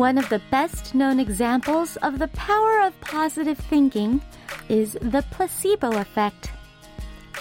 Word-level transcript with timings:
One 0.00 0.16
of 0.16 0.30
the 0.30 0.40
best 0.50 0.94
known 0.94 1.20
examples 1.20 1.96
of 1.98 2.18
the 2.18 2.28
power 2.28 2.80
of 2.80 2.98
positive 3.02 3.58
thinking 3.58 4.22
is 4.70 4.96
the 5.02 5.22
placebo 5.30 5.90
effect. 5.98 6.50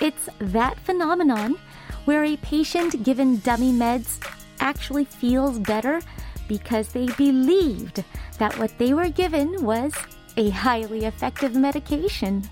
It's 0.02 0.28
that 0.40 0.78
phenomenon 0.82 1.56
where 2.04 2.26
a 2.26 2.36
patient 2.36 3.02
given 3.02 3.40
dummy 3.40 3.72
meds 3.72 4.20
actually 4.60 5.06
feels 5.06 5.58
better 5.58 6.02
because 6.50 6.90
they 6.90 7.06
believed 7.16 8.04
that 8.40 8.60
what 8.60 8.78
they 8.78 8.94
were 8.94 9.08
given 9.08 9.64
was 9.64 9.94
a 10.36 10.50
highly 10.50 11.06
effective 11.06 11.56
medication. 11.56 12.44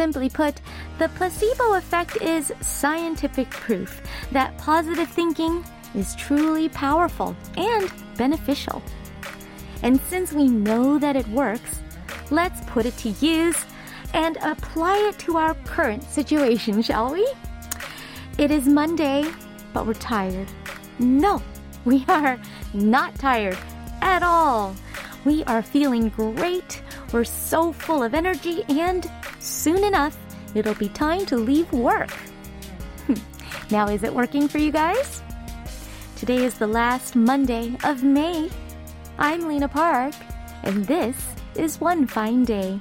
Simply 0.00 0.30
put, 0.30 0.62
the 0.98 1.10
placebo 1.10 1.74
effect 1.74 2.22
is 2.22 2.54
scientific 2.62 3.50
proof 3.50 4.00
that 4.32 4.56
positive 4.56 5.10
thinking 5.10 5.62
is 5.94 6.14
truly 6.14 6.70
powerful 6.70 7.36
and 7.58 7.92
beneficial. 8.16 8.82
And 9.82 10.00
since 10.00 10.32
we 10.32 10.48
know 10.48 10.98
that 10.98 11.16
it 11.16 11.28
works, 11.28 11.82
let's 12.30 12.64
put 12.64 12.86
it 12.86 12.96
to 12.96 13.10
use 13.10 13.62
and 14.14 14.38
apply 14.38 14.96
it 15.06 15.18
to 15.18 15.36
our 15.36 15.52
current 15.66 16.02
situation, 16.04 16.80
shall 16.80 17.12
we? 17.12 17.30
It 18.38 18.50
is 18.50 18.66
Monday, 18.66 19.30
but 19.74 19.86
we're 19.86 19.92
tired. 19.92 20.48
No, 20.98 21.42
we 21.84 22.06
are 22.08 22.38
not 22.72 23.16
tired 23.16 23.58
at 24.00 24.22
all. 24.22 24.74
We 25.26 25.44
are 25.44 25.60
feeling 25.60 26.08
great. 26.08 26.80
We're 27.12 27.24
so 27.24 27.70
full 27.70 28.02
of 28.02 28.14
energy 28.14 28.64
and 28.70 29.10
soon 29.40 29.82
enough, 29.84 30.16
it'll 30.54 30.74
be 30.74 30.88
time 30.88 31.26
to 31.26 31.36
leave 31.36 31.70
work. 31.72 32.10
now, 33.70 33.88
is 33.88 34.02
it 34.02 34.14
working 34.14 34.46
for 34.48 34.58
you 34.58 34.70
guys? 34.70 35.22
Today 36.16 36.44
is 36.44 36.58
the 36.58 36.66
last 36.66 37.16
Monday 37.16 37.76
of 37.84 38.02
May. 38.02 38.50
I'm 39.18 39.48
Lena 39.48 39.68
Park, 39.68 40.14
and 40.62 40.84
this 40.84 41.16
is 41.56 41.80
One 41.80 42.06
Fine 42.06 42.44
Day. 42.44 42.78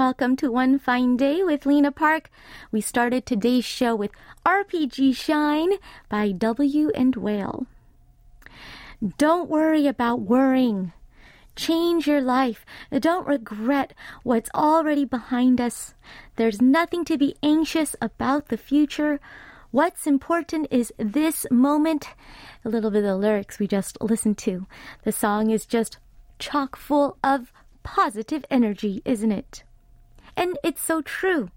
Welcome 0.00 0.36
to 0.36 0.50
One 0.50 0.78
Fine 0.78 1.18
Day 1.18 1.42
with 1.42 1.66
Lena 1.66 1.92
Park. 1.92 2.30
We 2.72 2.80
started 2.80 3.26
today's 3.26 3.66
show 3.66 3.94
with 3.94 4.12
RPG 4.46 5.14
Shine 5.14 5.72
by 6.08 6.32
W 6.32 6.90
and 6.94 7.14
Whale. 7.16 7.66
Don't 9.18 9.50
worry 9.50 9.86
about 9.86 10.22
worrying. 10.22 10.94
Change 11.54 12.06
your 12.06 12.22
life. 12.22 12.64
Don't 12.90 13.26
regret 13.26 13.92
what's 14.22 14.48
already 14.54 15.04
behind 15.04 15.60
us. 15.60 15.92
There's 16.36 16.62
nothing 16.62 17.04
to 17.04 17.18
be 17.18 17.36
anxious 17.42 17.94
about 18.00 18.48
the 18.48 18.56
future. 18.56 19.20
What's 19.70 20.06
important 20.06 20.66
is 20.70 20.94
this 20.96 21.44
moment. 21.50 22.08
A 22.64 22.70
little 22.70 22.90
bit 22.90 23.00
of 23.00 23.04
the 23.04 23.16
lyrics 23.16 23.58
we 23.58 23.66
just 23.66 24.00
listened 24.00 24.38
to. 24.38 24.66
The 25.02 25.12
song 25.12 25.50
is 25.50 25.66
just 25.66 25.98
chock 26.38 26.74
full 26.74 27.18
of 27.22 27.52
positive 27.82 28.46
energy, 28.50 29.02
isn't 29.04 29.32
it? 29.32 29.62
And 30.40 30.56
it's 30.64 30.80
so 30.80 31.02
true. 31.02 31.50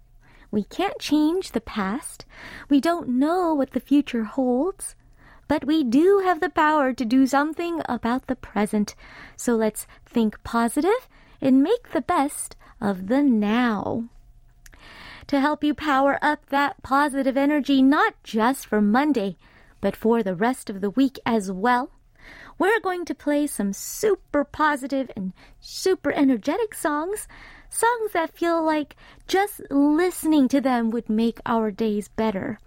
We 0.52 0.66
can't 0.66 1.00
change 1.00 1.52
the 1.52 1.62
past. 1.62 2.26
We 2.70 2.82
don't 2.82 3.08
know 3.08 3.54
what 3.54 3.72
the 3.72 3.80
future 3.80 4.26
holds. 4.26 4.96
But 5.48 5.64
we 5.64 5.86
do 5.86 6.22
have 6.26 6.42
the 6.42 6.50
power 6.50 6.92
to 6.92 7.06
do 7.06 7.26
something 7.26 7.82
about 7.88 8.28
the 8.28 8.36
present. 8.36 8.94
So 9.38 9.56
let's 9.56 9.88
think 10.06 10.44
positive 10.44 11.08
and 11.40 11.64
make 11.64 11.94
the 11.94 12.02
best 12.02 12.58
of 12.82 13.08
the 13.08 13.24
now. 13.24 14.10
To 15.28 15.40
help 15.40 15.64
you 15.64 15.74
power 15.74 16.20
up 16.22 16.48
that 16.48 16.84
positive 16.84 17.38
energy, 17.38 17.82
not 17.82 18.22
just 18.22 18.66
for 18.66 18.82
Monday, 18.82 19.38
but 19.80 19.96
for 19.96 20.22
the 20.22 20.36
rest 20.36 20.70
of 20.70 20.82
the 20.82 20.90
week 20.90 21.20
as 21.26 21.50
well, 21.50 21.92
we're 22.60 22.82
going 22.82 23.06
to 23.06 23.16
play 23.16 23.48
some 23.48 23.72
super 23.72 24.44
positive 24.44 25.10
and 25.16 25.32
super 25.62 26.12
energetic 26.12 26.74
songs 26.74 27.30
songs 27.74 28.12
that 28.14 28.38
feel 28.38 28.64
like 28.64 28.96
just 29.28 29.62
listening 29.72 30.48
to 30.48 30.62
them 30.62 30.92
would 30.92 31.10
make 31.10 31.40
our 31.46 31.72
days 31.72 32.08
better. 32.08 32.60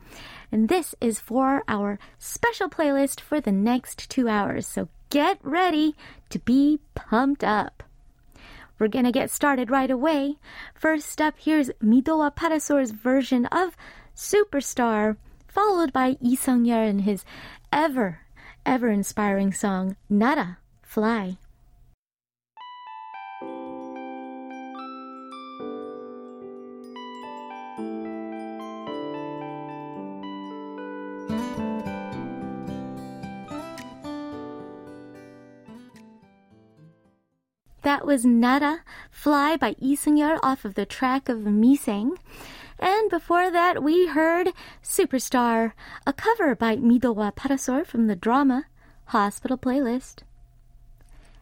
And 0.51 0.69
this 0.69 0.95
is 1.01 1.21
for 1.21 1.63
our 1.69 1.99
special 2.19 2.69
playlist 2.69 3.21
for 3.21 3.41
the 3.41 3.53
next 3.53 4.11
two 4.11 4.29
hours. 4.29 4.67
So 4.67 4.89
get 5.11 5.39
ready 5.43 5.95
to 6.31 6.39
be 6.41 6.81
pumped 6.95 7.45
up. 7.45 7.85
We're 8.79 8.89
gonna 8.89 9.13
get 9.13 9.31
started 9.31 9.71
right 9.71 9.91
away. 9.91 10.37
First 10.75 11.21
up, 11.21 11.35
here's 11.39 11.71
Midowa 11.83 12.35
Parasor's 12.35 12.91
version 12.91 13.47
of 13.47 13.77
Superstar, 14.15 15.17
followed 15.47 15.93
by 15.93 16.17
Lee 16.21 16.37
Sung-yeol 16.37 16.91
and 16.91 17.01
his 17.03 17.25
ever, 17.73 18.21
ever 18.67 18.89
inspiring 18.89 19.53
song, 19.53 19.97
Nara, 20.11 20.59
Fly. 20.83 21.39
that 37.97 38.05
was 38.05 38.27
Nara 38.27 38.81
Fly 39.11 39.57
by 39.57 39.75
Lee 39.81 39.97
Sung-yeol 39.97 40.39
off 40.43 40.67
of 40.67 40.75
the 40.75 40.85
track 40.85 41.31
of 41.31 41.39
Misaeng. 41.39 42.19
And 42.79 43.09
before 43.09 43.51
that, 43.51 43.83
we 43.83 44.09
heard 44.09 44.53
Superstar, 44.83 45.73
a 46.07 46.13
cover 46.13 46.55
by 46.55 46.77
Midowa 46.77 47.35
Parasor 47.35 47.87
from 47.87 48.07
the 48.07 48.15
drama 48.15 48.67
Hospital 49.07 49.57
Playlist. 49.57 50.17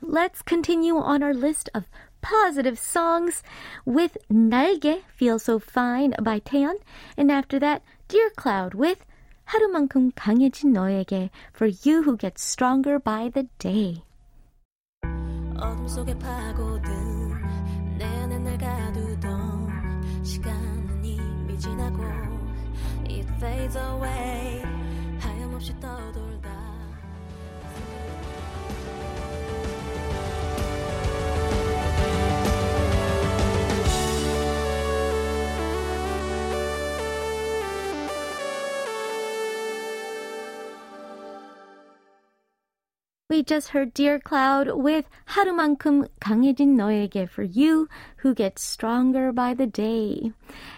let's 0.00 0.42
continue 0.42 0.96
on 0.96 1.22
our 1.22 1.32
list 1.32 1.70
of 1.74 1.86
positive 2.24 2.78
songs 2.78 3.42
with 3.84 4.16
날개 4.30 5.02
Feel 5.14 5.38
So 5.38 5.58
Fine 5.58 6.14
by 6.22 6.40
Taeyeon 6.40 6.80
And 7.16 7.30
after 7.30 7.60
that, 7.60 7.82
Dear 8.08 8.30
Cloud 8.36 8.74
with 8.74 9.04
하루만큼 9.44 10.12
강해진 10.16 10.72
너에게 10.72 11.28
for 11.52 11.70
you 11.84 12.02
who 12.02 12.16
gets 12.16 12.42
stronger 12.42 12.98
by 12.98 13.28
the 13.28 13.46
day. 13.58 14.02
어둠 15.56 15.86
속에 15.86 16.18
파고든 16.18 17.98
내내 17.98 18.38
날 18.38 18.58
가두던 18.58 20.24
시간은 20.24 21.04
이미 21.04 21.58
지나고 21.58 22.02
it 23.08 23.28
fades 23.36 23.76
away 23.76 24.62
하염없이 25.20 25.78
떠돌 25.78 26.33
We 43.33 43.43
just 43.43 43.69
heard 43.69 43.93
Dear 43.93 44.17
Cloud 44.17 44.71
with 44.71 45.05
하루만큼 45.27 46.07
강해진 46.19 46.75
너에게 46.75 47.29
for 47.29 47.43
you 47.43 47.87
who 48.17 48.33
gets 48.33 48.63
stronger 48.63 49.31
by 49.31 49.53
the 49.53 49.67
day. 49.67 50.33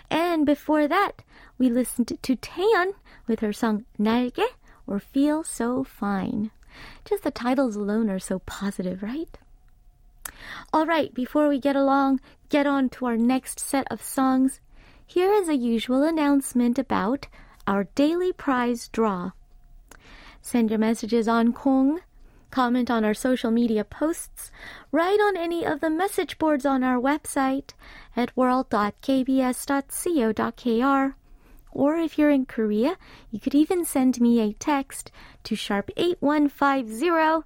And 0.09 0.45
before 0.45 0.85
that, 0.89 1.23
we 1.57 1.69
listened 1.69 2.11
to 2.21 2.35
Taeyeon 2.35 2.91
with 3.25 3.39
her 3.39 3.53
song 3.53 3.85
날개 3.97 4.43
or 4.85 4.99
Feel 4.99 5.45
So 5.45 5.85
Fine. 5.85 6.51
Just 7.05 7.23
the 7.23 7.31
titles 7.31 7.77
alone 7.77 8.09
are 8.09 8.19
so 8.19 8.39
positive, 8.39 9.01
right? 9.01 9.39
All 10.73 10.85
right, 10.85 11.13
before 11.13 11.47
we 11.47 11.57
get 11.57 11.77
along, 11.77 12.19
get 12.49 12.67
on 12.67 12.89
to 12.89 13.05
our 13.05 13.15
next 13.15 13.61
set 13.61 13.87
of 13.89 14.03
songs, 14.03 14.59
here 15.07 15.31
is 15.31 15.47
a 15.47 15.55
usual 15.55 16.03
announcement 16.03 16.77
about 16.77 17.27
our 17.65 17.85
daily 17.95 18.33
prize 18.33 18.89
draw. 18.89 19.31
Send 20.41 20.69
your 20.69 20.79
messages 20.79 21.29
on 21.29 21.53
Kong 21.53 22.01
comment 22.50 22.90
on 22.90 23.04
our 23.04 23.14
social 23.14 23.50
media 23.50 23.84
posts, 23.84 24.50
write 24.92 25.20
on 25.20 25.36
any 25.36 25.64
of 25.64 25.80
the 25.80 25.90
message 25.90 26.38
boards 26.38 26.66
on 26.66 26.82
our 26.82 26.98
website 26.98 27.70
at 28.16 28.36
world.kbs.co.kr. 28.36 31.14
Or 31.72 31.96
if 31.96 32.18
you're 32.18 32.30
in 32.30 32.46
Korea, 32.46 32.96
you 33.30 33.38
could 33.38 33.54
even 33.54 33.84
send 33.84 34.20
me 34.20 34.40
a 34.40 34.54
text 34.54 35.12
to 35.44 35.54
sharp 35.54 35.90
8150 35.96 37.44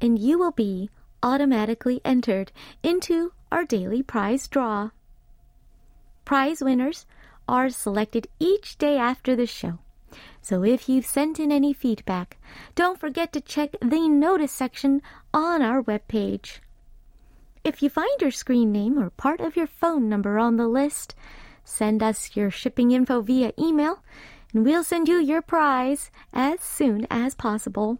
and 0.00 0.18
you 0.18 0.38
will 0.38 0.52
be 0.52 0.88
automatically 1.22 2.00
entered 2.04 2.52
into 2.82 3.32
our 3.50 3.64
daily 3.64 4.02
prize 4.02 4.48
draw. 4.48 4.90
Prize 6.24 6.62
winners 6.62 7.06
are 7.48 7.70
selected 7.70 8.28
each 8.38 8.78
day 8.78 8.96
after 8.96 9.34
the 9.34 9.46
show. 9.46 9.80
So 10.40 10.64
if 10.64 10.88
you've 10.88 11.06
sent 11.06 11.38
in 11.38 11.52
any 11.52 11.72
feedback, 11.72 12.38
don't 12.74 12.98
forget 12.98 13.32
to 13.32 13.40
check 13.40 13.76
the 13.80 14.08
Notice 14.08 14.52
section 14.52 15.02
on 15.32 15.62
our 15.62 15.82
webpage. 15.82 16.58
If 17.64 17.82
you 17.82 17.88
find 17.88 18.20
your 18.20 18.32
screen 18.32 18.72
name 18.72 18.98
or 18.98 19.10
part 19.10 19.40
of 19.40 19.56
your 19.56 19.68
phone 19.68 20.08
number 20.08 20.38
on 20.38 20.56
the 20.56 20.66
list, 20.66 21.14
send 21.64 22.02
us 22.02 22.34
your 22.34 22.50
shipping 22.50 22.90
info 22.90 23.20
via 23.20 23.52
email, 23.58 24.02
and 24.52 24.64
we'll 24.64 24.82
send 24.82 25.08
you 25.08 25.18
your 25.18 25.42
prize 25.42 26.10
as 26.32 26.60
soon 26.60 27.06
as 27.10 27.34
possible. 27.36 27.98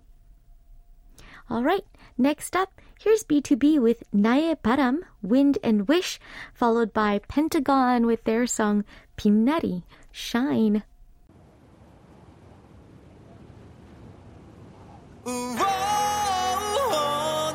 All 1.49 1.63
right, 1.63 1.85
next 2.19 2.57
up, 2.57 2.81
here's 2.99 3.23
BTOB 3.23 3.81
with 3.81 4.03
Nae 4.13 4.55
Param, 4.55 5.01
Wind 5.23 5.59
and 5.63 5.87
Wish, 5.87 6.19
followed 6.55 6.93
by 6.93 7.21
Pentagon 7.29 8.05
with 8.05 8.25
their 8.25 8.47
song 8.47 8.85
Pinari, 9.17 9.85
Shine. 10.11 10.83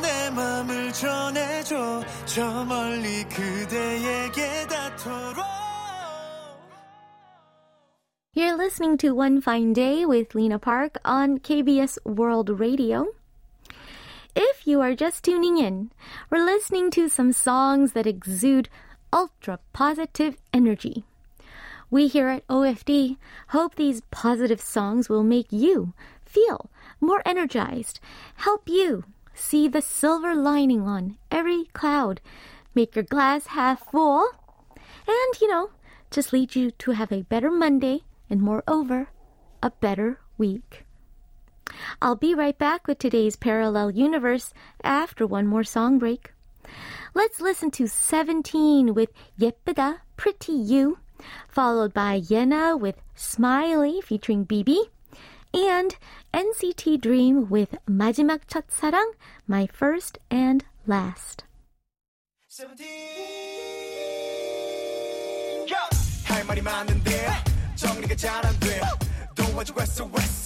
내 0.01 0.31
맘을 0.31 0.93
전해줘 0.93 2.03
저 2.27 2.65
멀리 2.65 3.25
그대에게 3.25 4.67
닿도록 4.67 5.45
You're 8.35 8.57
listening 8.57 8.97
to 8.99 9.15
One 9.15 9.43
Fine 9.43 9.75
Day 9.75 10.07
with 10.07 10.35
Lena 10.35 10.59
Park 10.59 10.99
on 11.05 11.39
KBS 11.39 11.99
World 12.07 12.49
Radio. 12.49 13.09
If 14.35 14.67
you 14.67 14.81
are 14.81 14.95
just 14.95 15.23
tuning 15.23 15.59
in, 15.59 15.91
we're 16.31 16.43
listening 16.43 16.91
to 16.93 17.09
some 17.11 17.33
songs 17.33 17.93
that 17.93 18.07
exude 18.07 18.71
ultra 19.13 19.59
positive 19.75 20.39
energy. 20.55 21.05
We 21.91 22.09
here 22.09 22.29
at 22.29 22.47
OFD 22.49 23.19
hope 23.49 23.75
these 23.75 24.01
positive 24.11 24.63
songs 24.63 25.11
will 25.11 25.23
make 25.23 25.53
you 25.53 25.93
feel 26.25 26.71
more 27.00 27.22
energized, 27.26 28.00
help 28.36 28.68
you 28.68 29.04
see 29.34 29.68
the 29.68 29.82
silver 29.82 30.34
lining 30.36 30.82
on 30.82 31.18
every 31.32 31.66
cloud, 31.74 32.22
make 32.74 32.96
your 32.96 33.04
glass 33.04 33.48
half 33.48 33.92
full, 33.92 34.28
and, 35.08 35.42
you 35.42 35.48
know, 35.48 35.70
just 36.12 36.34
lead 36.34 36.56
you 36.56 36.72
to 36.72 36.92
have 36.92 37.12
a 37.12 37.24
better 37.24 37.52
Monday 37.52 38.04
and, 38.30 38.42
moreover, 38.42 39.10
a 39.62 39.72
better 39.72 40.20
week. 40.38 40.86
I'll 42.02 42.16
be 42.16 42.34
right 42.34 42.58
back 42.58 42.88
with 42.88 43.00
today's 43.00 43.36
parallel 43.36 43.92
universe 43.92 44.54
after 44.84 45.28
one 45.28 45.48
more 45.48 45.64
song 45.64 46.00
break. 46.00 46.34
Let's 47.14 47.42
listen 47.42 47.72
to 47.72 47.88
17 47.88 48.94
with 48.94 49.10
Yeppida, 49.40 50.00
Pretty 50.16 50.54
You, 50.54 51.00
followed 51.48 51.94
by 51.94 52.20
Yena 52.22 52.80
with 52.80 53.02
Smiley 53.16 54.02
featuring 54.02 54.46
BIBI, 54.46 54.90
and 55.55 55.97
NCT 56.33 57.01
Dream 57.01 57.49
with 57.51 57.77
마지막 57.87 58.47
첫사랑, 58.49 59.13
My 59.49 59.67
First 59.73 60.19
and 60.31 60.65
Last. 60.87 61.45
할 66.25 66.45
말이 66.45 66.63
많은데 66.63 67.27
정리가 67.75 68.17
잘 68.17 68.45
안 68.47 68.59
돼 68.61 68.81
도와줘 69.35 69.75
west 69.77 70.03
west 70.05 70.46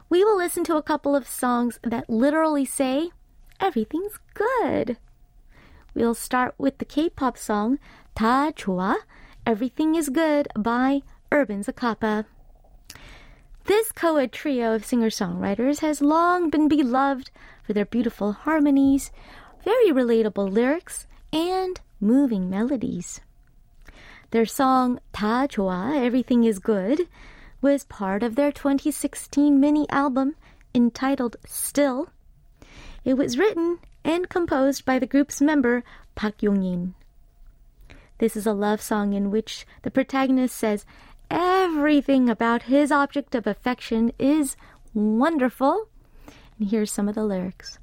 we 0.11 0.25
will 0.25 0.35
listen 0.37 0.65
to 0.65 0.75
a 0.75 0.83
couple 0.83 1.15
of 1.15 1.25
songs 1.25 1.79
that 1.83 2.09
literally 2.09 2.65
say, 2.65 3.11
Everything's 3.61 4.19
good. 4.33 4.97
We'll 5.93 6.15
start 6.15 6.53
with 6.57 6.79
the 6.79 6.85
K 6.85 7.09
pop 7.09 7.37
song, 7.37 7.79
Ta 8.13 8.51
Chua, 8.51 8.97
Everything 9.45 9.95
is 9.95 10.09
Good 10.09 10.49
by 10.53 11.01
Urban 11.31 11.63
Zakapa. 11.63 12.25
This 13.63 13.93
co 13.93 14.17
ed 14.17 14.33
trio 14.33 14.75
of 14.75 14.83
singer 14.83 15.09
songwriters 15.09 15.79
has 15.79 16.01
long 16.01 16.49
been 16.49 16.67
beloved 16.67 17.31
for 17.63 17.71
their 17.71 17.85
beautiful 17.85 18.33
harmonies, 18.33 19.11
very 19.63 19.91
relatable 19.91 20.51
lyrics, 20.51 21.07
and 21.31 21.79
moving 22.01 22.49
melodies. 22.49 23.21
Their 24.31 24.45
song 24.45 24.99
Ta 25.13 25.47
Chua, 25.47 26.05
Everything 26.05 26.43
is 26.43 26.59
Good, 26.59 27.07
was 27.61 27.83
part 27.83 28.23
of 28.23 28.35
their 28.35 28.51
2016 28.51 29.59
mini 29.59 29.87
album 29.89 30.35
entitled 30.73 31.37
Still. 31.45 32.09
It 33.05 33.15
was 33.15 33.37
written 33.37 33.79
and 34.03 34.29
composed 34.29 34.83
by 34.85 34.97
the 34.99 35.05
group's 35.05 35.41
member 35.41 35.83
Park 36.15 36.41
Yong-in. 36.41 36.95
This 38.17 38.35
is 38.35 38.45
a 38.45 38.53
love 38.53 38.81
song 38.81 39.13
in 39.13 39.31
which 39.31 39.65
the 39.83 39.91
protagonist 39.91 40.55
says 40.55 40.85
everything 41.29 42.29
about 42.29 42.63
his 42.63 42.91
object 42.91 43.35
of 43.35 43.47
affection 43.47 44.11
is 44.19 44.55
wonderful. 44.93 45.87
And 46.59 46.69
here's 46.69 46.91
some 46.91 47.07
of 47.07 47.15
the 47.15 47.23
lyrics. 47.23 47.79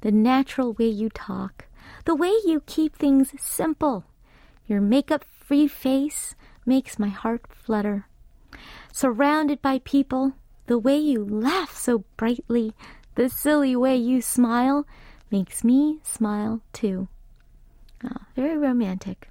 The 0.00 0.12
natural 0.12 0.72
way 0.72 0.88
you 0.88 1.08
talk, 1.10 1.66
the 2.04 2.14
way 2.14 2.32
you 2.44 2.62
keep 2.66 2.96
things 2.96 3.32
simple, 3.40 4.04
your 4.66 4.80
makeup 4.80 5.24
free 5.24 5.66
face 5.66 6.34
makes 6.66 6.98
my 6.98 7.08
heart 7.08 7.46
flutter 7.48 8.07
surrounded 8.98 9.62
by 9.62 9.78
people, 9.84 10.32
the 10.66 10.76
way 10.76 10.98
you 10.98 11.24
laugh 11.24 11.76
so 11.76 12.04
brightly, 12.16 12.74
The 13.14 13.28
silly 13.28 13.76
way 13.76 13.96
you 13.96 14.20
smile 14.20 14.86
makes 15.30 15.62
me 15.62 16.00
smile 16.02 16.62
too. 16.72 17.06
Oh, 18.04 18.22
very 18.34 18.56
romantic. 18.58 19.30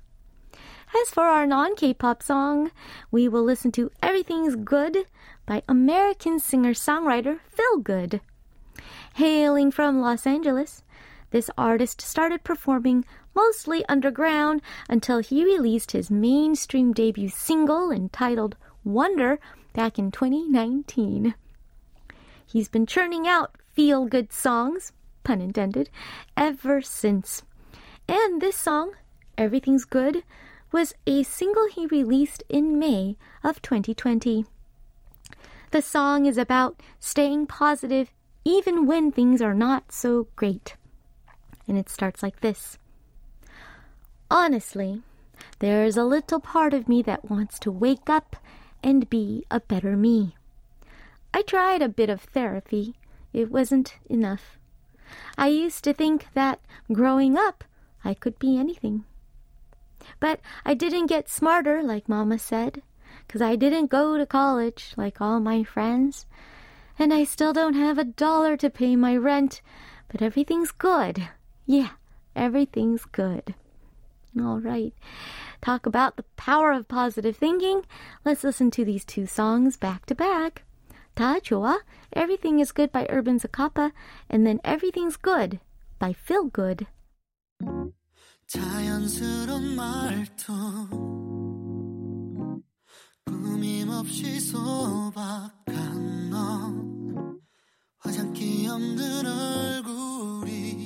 As 1.02 1.10
for 1.10 1.24
our 1.24 1.46
non 1.46 1.76
K 1.76 1.94
pop 1.94 2.24
song, 2.24 2.72
we 3.12 3.28
will 3.28 3.44
listen 3.44 3.74
to 3.74 3.92
Everything's 4.02 4.56
Good 4.56 5.06
by 5.46 5.64
American 5.68 6.40
singer 6.40 6.74
songwriter 6.74 7.40
Phil 7.50 7.80
Good. 7.80 8.22
Hailing 9.16 9.72
from 9.72 10.00
Los 10.00 10.26
Angeles, 10.26 10.84
this 11.32 11.50
artist 11.58 12.00
started 12.02 12.46
performing 12.46 13.04
mostly 13.36 13.84
underground 13.90 14.62
until 14.90 15.20
he 15.20 15.44
released 15.44 15.92
his 15.92 16.10
mainstream 16.10 16.94
debut 16.94 17.28
single 17.30 17.92
entitled 17.92 18.56
Wonder 18.88 19.38
back 19.78 20.00
in 20.00 20.10
2019. 20.10 21.36
He's 22.44 22.68
been 22.68 22.88
churning 22.88 23.28
out 23.28 23.56
feel 23.76 24.08
good 24.08 24.34
songs, 24.34 24.92
pun 25.24 25.40
intended, 25.40 25.92
ever 26.36 26.82
since. 26.82 27.44
And 28.08 28.42
this 28.42 28.56
song, 28.56 28.94
Everything's 29.38 29.86
Good, 29.86 30.24
was 30.72 30.96
a 31.06 31.22
single 31.22 31.68
he 31.68 31.86
released 31.86 32.44
in 32.50 32.80
May 32.80 33.18
of 33.44 33.62
2020. 33.62 34.46
The 35.70 35.82
song 35.84 36.26
is 36.26 36.40
about 36.40 36.82
staying 37.00 37.46
positive 37.46 38.10
even 38.44 38.88
when 38.88 39.12
things 39.12 39.44
are 39.44 39.54
not 39.54 39.92
so 39.92 40.28
great. 40.36 40.76
And 41.68 41.78
it 41.78 41.88
starts 41.88 42.24
like 42.24 42.42
this 42.42 42.80
Honestly, 44.32 45.04
there's 45.60 45.98
a 45.98 46.04
little 46.04 46.40
part 46.40 46.74
of 46.74 46.90
me 46.90 47.04
that 47.04 47.30
wants 47.30 47.60
to 47.60 47.70
wake 47.70 48.10
up 48.10 48.38
and 48.88 49.10
be 49.10 49.44
a 49.52 49.60
better 49.60 49.98
me. 49.98 50.34
I 51.34 51.42
tried 51.42 51.82
a 51.82 51.90
bit 51.90 52.10
of 52.10 52.22
therapy. 52.22 52.96
It 53.34 53.52
wasn't 53.52 53.98
enough. 54.10 54.58
I 55.38 55.48
used 55.48 55.84
to 55.84 55.94
think 55.94 56.28
that 56.36 56.62
growing 56.90 57.38
up 57.38 57.66
I 58.06 58.14
could 58.14 58.40
be 58.40 58.58
anything. 58.58 59.04
But 60.22 60.40
I 60.66 60.74
didn't 60.74 61.08
get 61.08 61.28
smarter, 61.28 61.84
like 61.84 62.08
Mama 62.08 62.40
said, 62.40 62.82
'cause 63.28 63.42
I 63.42 63.58
didn't 63.58 63.92
go 63.92 64.18
to 64.18 64.26
college 64.26 64.94
like 64.96 65.20
all 65.20 65.42
my 65.42 65.64
friends. 65.64 66.26
And 66.98 67.14
I 67.14 67.26
still 67.26 67.52
don't 67.52 67.76
have 67.76 67.98
a 67.98 68.06
dollar 68.06 68.56
to 68.56 68.70
pay 68.70 68.96
my 68.96 69.18
rent, 69.18 69.62
but 70.08 70.22
everything's 70.22 70.72
good. 70.72 71.28
Yeah, 71.66 71.90
everything's 72.38 73.04
good. 73.04 73.54
All 74.40 74.62
right 74.62 74.94
talk 75.62 75.86
about 75.86 76.16
the 76.18 76.24
power 76.36 76.72
of 76.72 76.88
positive 76.88 77.36
thinking, 77.38 77.84
let's 78.26 78.44
listen 78.44 78.72
to 78.72 78.86
these 78.86 79.06
two 79.06 79.26
songs 79.26 79.78
back 79.78 80.06
to 80.08 80.16
back. 80.16 80.64
Ta 81.16 81.40
Chua, 81.40 81.80
Everything 82.14 82.60
is 82.60 82.72
Good 82.72 82.92
by 82.92 83.08
Urban 83.10 83.40
Zakapa, 83.40 83.92
and 84.30 84.46
then 84.46 84.60
Everything's 84.64 85.18
Good 85.18 85.60
by 86.00 86.14
Phil 86.14 86.46
Good. 86.46 86.88
자연스러운 88.48 89.76
말투 89.76 90.54
꾸밈 93.26 93.88
소박한 94.40 96.30
너 96.30 97.38
화장기 97.98 98.68
없는 98.70 99.26
얼굴이 99.26 100.77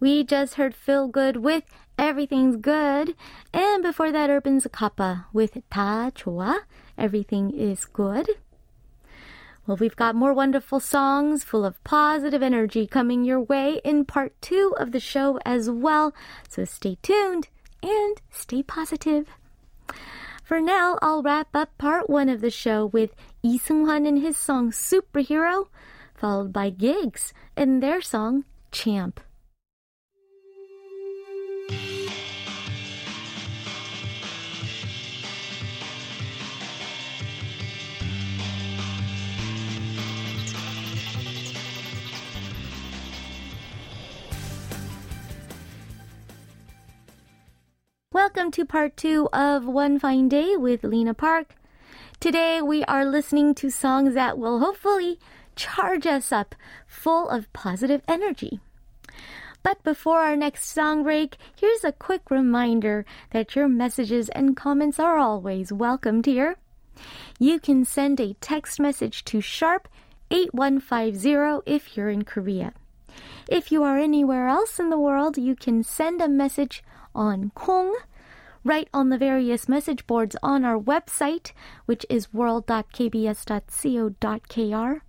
We 0.00 0.24
just 0.24 0.54
heard 0.54 0.74
Phil 0.74 1.08
Good 1.08 1.36
with 1.36 1.64
Everything's 1.98 2.56
Good. 2.56 3.14
And 3.52 3.82
before 3.82 4.10
that, 4.10 4.30
Urban 4.30 4.58
Zakapa 4.58 5.26
with 5.34 5.58
Ta 5.70 6.10
Chua, 6.14 6.60
Everything 6.96 7.50
is 7.50 7.84
Good. 7.84 8.30
Well, 9.66 9.76
we've 9.76 9.94
got 9.94 10.14
more 10.14 10.32
wonderful 10.32 10.80
songs 10.80 11.44
full 11.44 11.66
of 11.66 11.84
positive 11.84 12.42
energy 12.42 12.86
coming 12.86 13.24
your 13.24 13.40
way 13.40 13.82
in 13.84 14.06
part 14.06 14.32
two 14.40 14.74
of 14.78 14.92
the 14.92 15.00
show 15.00 15.38
as 15.44 15.68
well. 15.68 16.14
So 16.48 16.64
stay 16.64 16.96
tuned 17.02 17.48
and 17.82 18.22
stay 18.30 18.62
positive. 18.62 19.28
For 20.42 20.62
now, 20.62 20.98
I'll 21.02 21.22
wrap 21.22 21.54
up 21.54 21.76
part 21.76 22.08
one 22.08 22.30
of 22.30 22.40
the 22.40 22.50
show 22.50 22.86
with 22.86 23.14
Lee 23.42 23.58
Seung-hwan 23.58 24.06
and 24.06 24.22
his 24.22 24.38
song 24.38 24.70
Superhero, 24.70 25.68
followed 26.14 26.54
by 26.54 26.70
Gigs 26.70 27.34
and 27.54 27.82
their 27.82 28.00
song 28.00 28.46
Champ. 28.72 29.20
Welcome 48.22 48.50
to 48.50 48.66
part 48.66 48.98
two 48.98 49.30
of 49.32 49.64
One 49.64 49.98
Fine 49.98 50.28
Day 50.28 50.54
with 50.54 50.84
Lena 50.84 51.14
Park. 51.14 51.54
Today 52.20 52.60
we 52.60 52.84
are 52.84 53.06
listening 53.06 53.54
to 53.54 53.70
songs 53.70 54.12
that 54.12 54.36
will 54.36 54.58
hopefully 54.58 55.18
charge 55.56 56.06
us 56.06 56.30
up 56.30 56.54
full 56.86 57.30
of 57.30 57.50
positive 57.54 58.02
energy. 58.06 58.60
But 59.62 59.82
before 59.82 60.18
our 60.20 60.36
next 60.36 60.68
song 60.68 61.02
break, 61.02 61.38
here's 61.56 61.82
a 61.82 61.92
quick 61.92 62.30
reminder 62.30 63.06
that 63.30 63.56
your 63.56 63.68
messages 63.68 64.28
and 64.28 64.54
comments 64.54 65.00
are 65.00 65.16
always 65.16 65.72
welcomed 65.72 66.26
here. 66.26 66.56
You 67.38 67.58
can 67.58 67.86
send 67.86 68.20
a 68.20 68.34
text 68.34 68.78
message 68.78 69.24
to 69.24 69.40
sharp 69.40 69.88
8150 70.30 71.62
if 71.64 71.96
you're 71.96 72.10
in 72.10 72.24
Korea. 72.24 72.74
If 73.48 73.72
you 73.72 73.82
are 73.82 73.96
anywhere 73.96 74.46
else 74.46 74.78
in 74.78 74.90
the 74.90 74.98
world, 74.98 75.38
you 75.38 75.56
can 75.56 75.82
send 75.82 76.20
a 76.20 76.28
message 76.28 76.84
on 77.14 77.50
Kong, 77.54 77.96
right 78.64 78.88
on 78.92 79.08
the 79.08 79.18
various 79.18 79.68
message 79.68 80.06
boards 80.06 80.36
on 80.42 80.64
our 80.64 80.78
website, 80.78 81.52
which 81.86 82.04
is 82.08 82.32
world.kbs.co.kr, 82.32 85.00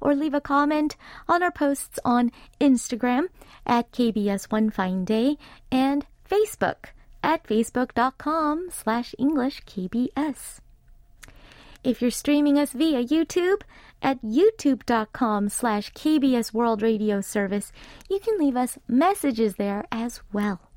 or 0.00 0.14
leave 0.14 0.34
a 0.34 0.40
comment 0.40 0.96
on 1.28 1.42
our 1.42 1.52
posts 1.52 1.98
on 2.04 2.32
Instagram 2.60 3.26
at 3.66 3.92
KBS 3.92 4.50
One 4.50 4.70
Fine 4.70 5.04
Day 5.04 5.36
and 5.70 6.06
Facebook 6.28 6.86
at 7.22 7.44
facebook.com 7.44 8.68
slash 8.70 9.14
English 9.18 9.62
KBS. 9.64 10.58
If 11.84 12.00
you're 12.00 12.10
streaming 12.10 12.58
us 12.58 12.72
via 12.72 13.04
YouTube 13.04 13.62
at 14.00 14.22
youtube.com 14.22 15.48
slash 15.48 15.92
KBS 15.92 16.52
World 16.52 16.82
Radio 16.82 17.20
Service, 17.20 17.72
you 18.08 18.20
can 18.20 18.38
leave 18.38 18.56
us 18.56 18.78
messages 18.88 19.56
there 19.56 19.84
as 19.90 20.20
well. 20.32 20.71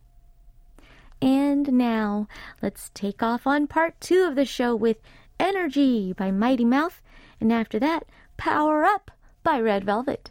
And 1.25 1.73
now, 1.73 2.27
let's 2.61 2.91
take 2.93 3.23
off 3.23 3.47
on 3.47 3.65
part 3.65 3.99
two 3.99 4.25
of 4.25 4.35
the 4.35 4.45
show 4.45 4.75
with 4.75 4.97
Energy 5.39 6.13
by 6.13 6.29
Mighty 6.29 6.63
Mouth, 6.63 7.01
and 7.41 7.51
after 7.51 7.79
that, 7.79 8.05
Power 8.37 8.83
Up 8.83 9.09
by 9.41 9.59
Red 9.59 9.83
Velvet. 9.83 10.29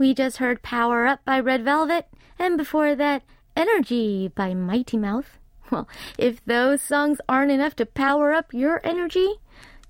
We 0.00 0.14
just 0.14 0.38
heard 0.38 0.62
Power 0.62 1.06
Up 1.06 1.22
by 1.26 1.38
Red 1.40 1.62
Velvet, 1.62 2.06
and 2.38 2.56
before 2.56 2.94
that, 2.94 3.22
Energy 3.54 4.28
by 4.28 4.54
Mighty 4.54 4.96
Mouth. 4.96 5.38
Well, 5.70 5.86
if 6.16 6.42
those 6.46 6.80
songs 6.80 7.20
aren't 7.28 7.52
enough 7.52 7.76
to 7.76 7.84
power 7.84 8.32
up 8.32 8.54
your 8.54 8.80
energy, 8.82 9.34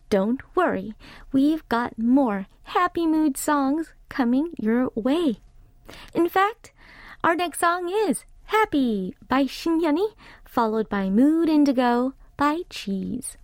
don't 0.09 0.41
worry. 0.57 0.95
We've 1.31 1.67
got 1.69 1.97
more 1.97 2.49
happy 2.65 3.07
mood 3.07 3.37
songs 3.37 3.93
coming 4.09 4.51
your 4.59 4.91
way. 4.97 5.37
In 6.13 6.29
fact, 6.29 6.73
our 7.23 7.37
next 7.37 7.61
song 7.61 7.89
is 7.89 8.25
Happy 8.47 9.15
by 9.29 9.45
Shinhyun이, 9.45 10.15
followed 10.45 10.89
by 10.89 11.09
Mood 11.09 11.49
Indigo 11.49 12.15
by 12.37 12.63
Cheese. 12.69 13.37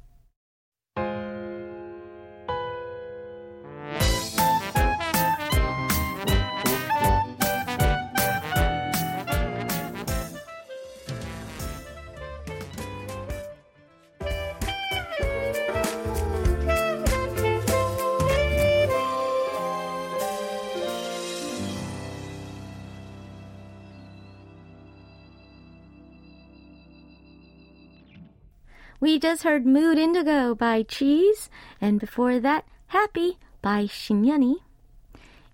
Just 29.18 29.44
heard 29.44 29.64
Mood 29.64 29.96
Indigo 29.96 30.54
by 30.54 30.82
Cheese, 30.82 31.49
and 31.80 31.99
before 31.99 32.38
that, 32.38 32.66
Happy 32.88 33.38
by 33.62 33.85
Shinyani. 33.85 34.56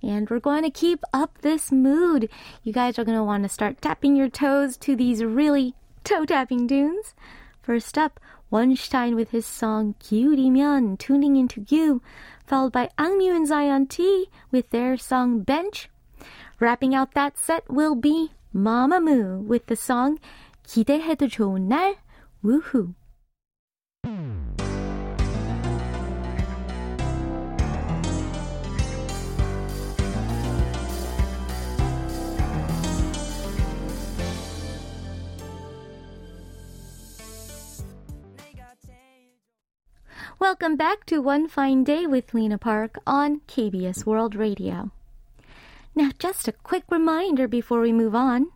And 0.03 0.29
we're 0.29 0.41
going 0.41 0.65
to 0.65 0.71
keep 0.71 1.05
up 1.13 1.39
this 1.43 1.71
mood. 1.71 2.29
You 2.65 2.73
guys 2.73 2.99
are 2.99 3.05
going 3.05 3.17
to 3.17 3.23
want 3.23 3.45
to 3.45 3.49
start 3.49 3.81
tapping 3.81 4.17
your 4.17 4.29
toes 4.29 4.77
to 4.79 4.97
these 4.97 5.23
really 5.23 5.75
toe 6.03 6.25
tapping 6.25 6.67
tunes. 6.67 7.15
First 7.63 7.97
up, 7.97 8.19
Wonstein 8.51 9.15
with 9.15 9.31
his 9.31 9.47
song 9.47 9.95
Gyurimyeon, 10.01 10.99
tuning 10.99 11.37
into 11.37 11.65
you, 11.69 12.03
followed 12.45 12.73
by 12.73 12.91
AKMU 12.99 13.35
and 13.35 13.47
Zion 13.47 13.87
T 13.87 14.29
with 14.51 14.71
their 14.71 14.97
song 14.97 15.41
Bench. 15.41 15.89
Wrapping 16.59 16.95
out 16.95 17.15
that 17.15 17.39
set 17.39 17.71
will 17.71 17.95
be 17.95 18.33
Mamamoo 18.55 19.41
with 19.41 19.67
the 19.67 19.77
song 19.77 20.19
기대해도 20.67 21.29
좋은 21.29 21.69
날, 21.69 21.97
woohoo. 22.45 22.95
Welcome 40.43 40.75
back 40.75 41.07
to 41.07 41.23
One 41.23 41.47
Fine 41.47 41.85
Day 41.85 42.05
with 42.05 42.35
Lena 42.35 42.59
Park 42.59 42.99
on 43.07 43.43
KBS 43.47 44.05
World 44.05 44.35
Radio. 44.35 44.91
Now, 45.95 46.11
just 46.19 46.49
a 46.49 46.53
quick 46.53 46.83
reminder 46.91 47.47
before 47.47 47.81
we 47.81 47.93
move 47.93 48.17
on. 48.17 48.49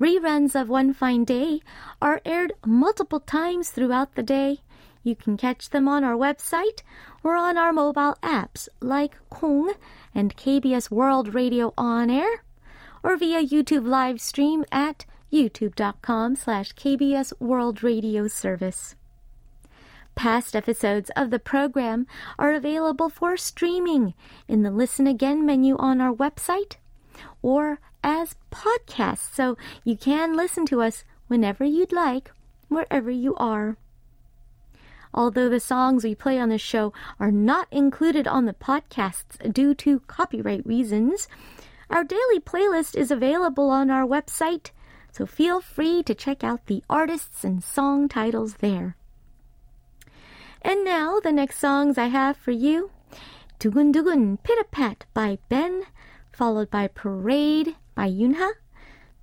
Reruns 0.00 0.60
of 0.60 0.68
One 0.68 0.92
Fine 0.92 1.24
Day 1.24 1.60
are 2.00 2.20
aired 2.24 2.52
multiple 2.64 3.20
times 3.20 3.70
throughout 3.70 4.14
the 4.14 4.22
day. 4.22 4.58
You 5.04 5.16
can 5.16 5.36
catch 5.36 5.70
them 5.70 5.88
on 5.88 6.04
our 6.04 6.16
website 6.16 6.82
or 7.22 7.36
on 7.36 7.56
our 7.56 7.72
mobile 7.72 8.16
apps 8.22 8.68
like 8.80 9.16
Kong 9.30 9.74
and 10.14 10.36
KBS 10.36 10.90
World 10.90 11.34
Radio 11.34 11.72
On 11.76 12.10
Air 12.10 12.44
or 13.02 13.16
via 13.16 13.44
YouTube 13.44 13.86
live 13.86 14.20
stream 14.20 14.64
at 14.70 15.04
youtube.com 15.32 16.36
slash 16.36 16.74
KBS 16.74 17.32
World 17.40 17.82
Radio 17.82 18.28
Service. 18.28 18.94
Past 20.14 20.54
episodes 20.54 21.10
of 21.16 21.30
the 21.30 21.38
program 21.38 22.06
are 22.38 22.52
available 22.52 23.08
for 23.08 23.36
streaming 23.36 24.14
in 24.46 24.62
the 24.62 24.70
Listen 24.70 25.06
Again 25.06 25.46
menu 25.46 25.76
on 25.78 26.00
our 26.00 26.12
website 26.12 26.76
or 27.40 27.80
as 28.02 28.36
podcasts, 28.50 29.34
so 29.34 29.56
you 29.84 29.96
can 29.96 30.36
listen 30.36 30.66
to 30.66 30.82
us 30.82 31.04
whenever 31.28 31.64
you'd 31.64 31.92
like, 31.92 32.32
wherever 32.68 33.10
you 33.10 33.34
are. 33.36 33.76
Although 35.14 35.48
the 35.48 35.60
songs 35.60 36.04
we 36.04 36.14
play 36.14 36.38
on 36.38 36.48
the 36.48 36.58
show 36.58 36.92
are 37.20 37.30
not 37.30 37.68
included 37.70 38.26
on 38.26 38.46
the 38.46 38.54
podcasts 38.54 39.52
due 39.52 39.74
to 39.74 40.00
copyright 40.00 40.66
reasons, 40.66 41.28
our 41.90 42.02
daily 42.02 42.40
playlist 42.40 42.96
is 42.96 43.10
available 43.10 43.68
on 43.68 43.90
our 43.90 44.06
website, 44.06 44.70
so 45.10 45.26
feel 45.26 45.60
free 45.60 46.02
to 46.04 46.14
check 46.14 46.42
out 46.42 46.66
the 46.66 46.82
artists 46.88 47.44
and 47.44 47.62
song 47.62 48.08
titles 48.08 48.56
there. 48.56 48.96
And 50.62 50.84
now, 50.84 51.20
the 51.20 51.32
next 51.32 51.58
songs 51.58 51.98
I 51.98 52.06
have 52.06 52.36
for 52.36 52.52
you 52.52 52.90
Dugun 53.58 53.92
Dugun 53.92 54.42
Pit-a-Pat 54.42 55.04
by 55.12 55.38
Ben, 55.48 55.84
followed 56.32 56.70
by 56.70 56.88
Parade 56.88 57.76
by 57.94 58.06
Yunha. 58.06 58.50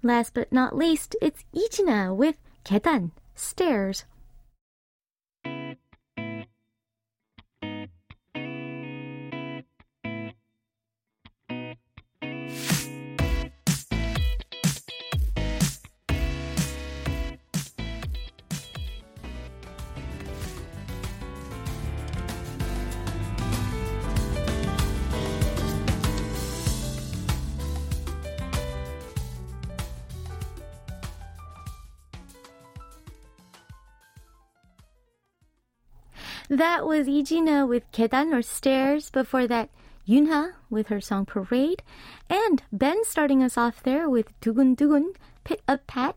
Last 0.02 0.34
but 0.34 0.52
not 0.52 0.76
least, 0.76 1.16
it's 1.22 1.44
Ichina 1.54 2.16
with 2.16 2.38
계단, 2.64 3.12
Stairs. 3.36 4.06
That 36.59 36.87
was 36.87 37.07
Ijina 37.07 37.67
with 37.69 37.91
계단 37.93 38.33
or 38.33 38.43
Stairs. 38.43 39.11
Before 39.11 39.47
that, 39.47 39.71
Yunha 40.05 40.55
with 40.71 40.89
her 40.89 41.01
song 41.01 41.27
Parade. 41.27 41.83
And 42.29 42.63
Ben 42.73 43.05
starting 43.05 43.43
us 43.43 43.57
off 43.57 43.83
there 43.83 44.09
with 44.09 44.39
Dugun 44.41 44.77
Dugun, 44.77 45.15
Pit 45.45 45.63
a 45.67 45.79
Pat. 45.79 46.17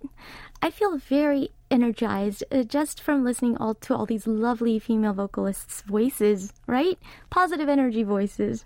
I 0.62 0.70
feel 0.70 0.98
very 0.98 1.50
energized 1.70 2.44
uh, 2.52 2.64
just 2.64 3.02
from 3.02 3.24
listening 3.24 3.58
all 3.58 3.76
to 3.76 3.96
all 3.96 4.06
these 4.06 4.28
lovely 4.28 4.80
female 4.80 5.14
vocalists' 5.14 5.82
voices, 5.82 6.54
right? 6.66 6.98
Positive 7.30 7.70
energy 7.70 8.04
voices. 8.04 8.66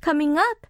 Coming 0.00 0.38
up 0.38 0.66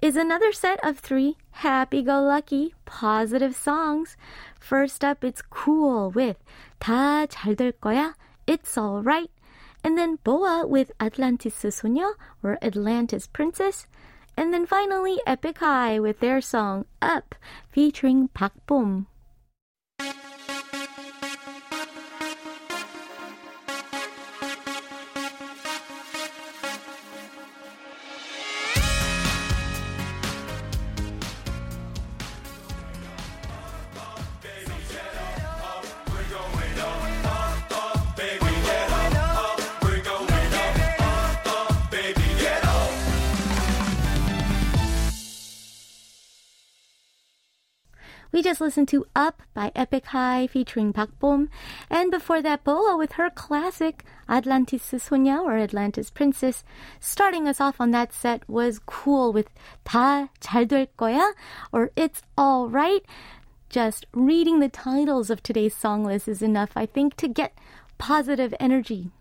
is 0.00 0.16
another 0.16 0.52
set 0.52 0.82
of 0.84 0.98
three 0.98 1.36
happy 1.62 2.02
go 2.02 2.20
lucky 2.20 2.74
positive 2.84 3.54
songs. 3.54 4.16
First 4.58 5.04
up, 5.04 5.22
it's 5.22 5.42
Cool 5.42 6.10
with 6.10 6.36
다 6.80 7.26
잘 7.28 7.54
될 7.54 7.72
거야. 7.80 8.14
It's 8.46 8.76
Alright. 8.76 9.30
And 9.87 9.97
then 9.97 10.19
Boa 10.21 10.67
with 10.67 10.91
Atlantis 10.99 11.55
소녀 11.55 12.11
or 12.43 12.57
Atlantis 12.61 13.25
Princess. 13.25 13.87
And 14.35 14.53
then 14.53 14.65
finally 14.65 15.21
Epic 15.25 15.59
High 15.59 15.97
with 15.97 16.19
their 16.19 16.41
song 16.41 16.83
Up 17.01 17.35
featuring 17.71 18.27
Park 18.27 18.51
Bom. 18.65 19.07
just 48.47 48.61
listened 48.61 48.87
to 48.87 49.05
Up 49.13 49.41
by 49.53 49.73
Epic 49.75 50.05
High 50.05 50.47
featuring 50.47 50.93
Park 50.93 51.09
Bom, 51.19 51.49
and 51.89 52.09
before 52.09 52.41
that, 52.41 52.63
Boa 52.63 52.95
with 52.95 53.11
her 53.19 53.29
classic 53.29 54.05
Atlantis 54.29 54.93
Sonia 55.03 55.41
or 55.41 55.57
Atlantis 55.57 56.09
Princess. 56.09 56.63
Starting 57.01 57.45
us 57.45 57.59
off 57.59 57.81
on 57.81 57.91
that 57.91 58.13
set 58.13 58.47
was 58.47 58.79
Cool 58.85 59.33
with 59.33 59.49
"Ta 59.83 60.29
Chal 60.39 60.65
될 60.65 60.87
거야 60.97 61.33
or 61.73 61.91
It's 61.97 62.21
All 62.37 62.69
Right. 62.69 63.03
Just 63.67 64.05
reading 64.13 64.61
the 64.61 64.69
titles 64.69 65.29
of 65.29 65.43
today's 65.43 65.75
song 65.75 66.05
list 66.05 66.29
is 66.29 66.41
enough, 66.41 66.71
I 66.73 66.85
think, 66.85 67.17
to 67.17 67.27
get 67.27 67.51
positive 67.97 68.55
energy. 68.61 69.11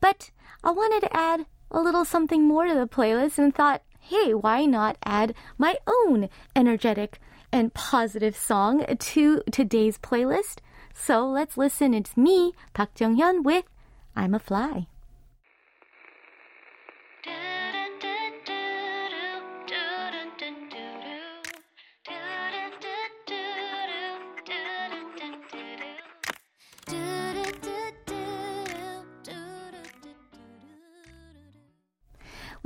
But 0.00 0.30
I 0.62 0.70
wanted 0.70 1.00
to 1.00 1.16
add 1.16 1.46
a 1.72 1.80
little 1.80 2.04
something 2.04 2.44
more 2.44 2.66
to 2.66 2.74
the 2.74 2.86
playlist 2.86 3.38
and 3.38 3.52
thought, 3.52 3.82
hey, 3.98 4.34
why 4.34 4.66
not 4.66 4.98
add 5.04 5.34
my 5.58 5.78
own 5.88 6.28
energetic 6.54 7.18
and 7.52 7.74
positive 7.74 8.36
song 8.36 8.84
to 8.98 9.42
today's 9.50 9.98
playlist. 9.98 10.58
So 10.94 11.26
let's 11.26 11.56
listen. 11.56 11.94
It's 11.94 12.16
me, 12.16 12.52
Park 12.74 12.90
Jung-hyun 12.98 13.44
with 13.44 13.64
I'm 14.14 14.34
a 14.34 14.38
Fly. 14.38 14.86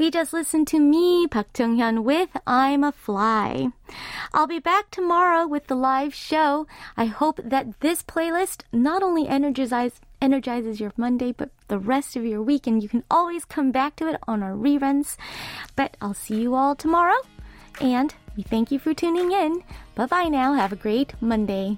We 0.01 0.11
just 0.11 0.33
listened 0.33 0.67
to 0.69 0.79
me, 0.79 1.27
Park 1.27 1.49
Jung-hyun, 1.59 2.05
with 2.05 2.31
I'm 2.47 2.85
a 2.85 2.91
Fly. 2.91 3.69
I'll 4.33 4.47
be 4.47 4.59
back 4.59 4.91
tomorrow 4.91 5.47
with 5.47 5.67
the 5.67 5.75
live 5.75 6.15
show. 6.15 6.67
I 6.97 7.05
hope 7.05 7.39
that 7.45 7.81
this 7.81 8.03
playlist 8.03 8.63
not 8.73 9.03
only 9.03 9.29
energizes 9.29 10.01
energizes 10.23 10.81
your 10.81 10.95
Monday, 10.97 11.33
but 11.33 11.51
the 11.69 11.79
rest 11.79 12.17
of 12.17 12.25
your 12.25 12.43
week, 12.43 12.67
and 12.67 12.83
you 12.83 12.89
can 12.89 13.05
always 13.11 13.45
come 13.45 13.73
back 13.73 13.95
to 13.97 14.09
it 14.09 14.19
on 14.27 14.43
our 14.43 14.55
reruns. 14.55 15.19
But 15.77 15.99
I'll 16.01 16.15
see 16.15 16.41
you 16.41 16.55
all 16.55 16.75
tomorrow, 16.75 17.21
and 17.79 18.15
we 18.39 18.43
thank 18.43 18.73
you 18.73 18.79
for 18.79 18.95
tuning 18.95 19.33
in. 19.33 19.63
Bye 19.97 20.07
bye 20.07 20.29
now. 20.29 20.55
Have 20.55 20.73
a 20.73 20.77
great 20.77 21.13
Monday. 21.21 21.77